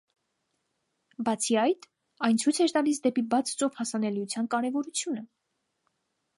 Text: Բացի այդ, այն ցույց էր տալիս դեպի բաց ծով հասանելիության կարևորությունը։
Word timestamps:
Բացի 1.27 1.57
այդ, 1.65 1.85
այն 2.29 2.41
ցույց 2.45 2.61
էր 2.65 2.75
տալիս 2.79 3.03
դեպի 3.05 3.27
բաց 3.37 3.55
ծով 3.63 3.79
հասանելիության 3.83 4.51
կարևորությունը։ 4.55 5.27